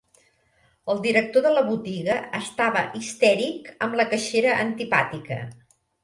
[0.91, 5.39] El director de la botiga estava histèric amb la caixera antipàtica.